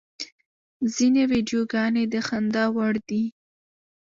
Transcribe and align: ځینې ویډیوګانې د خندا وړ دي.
ځینې 0.95 1.23
ویډیوګانې 1.31 2.03
د 2.13 2.15
خندا 2.27 2.65
وړ 2.75 2.93
دي. 3.09 3.23